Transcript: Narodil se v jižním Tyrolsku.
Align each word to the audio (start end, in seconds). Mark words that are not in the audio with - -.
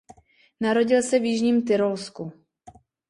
Narodil 0.61 1.01
se 1.03 1.19
v 1.19 1.25
jižním 1.25 1.63
Tyrolsku. 1.65 2.31